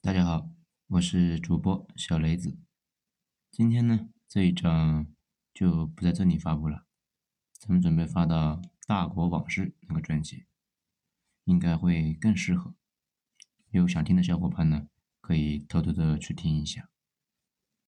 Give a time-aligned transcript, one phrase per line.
[0.00, 0.48] 大家好，
[0.86, 2.56] 我是主播小雷子。
[3.50, 5.08] 今天呢，这一章
[5.52, 6.86] 就不在这里发布了，
[7.58, 8.56] 咱们准备发到
[8.86, 10.44] 《大国往事》那个专辑，
[11.44, 12.76] 应该会更适合。
[13.70, 14.88] 有想听的小伙伴呢，
[15.20, 16.88] 可以偷偷的去听一下。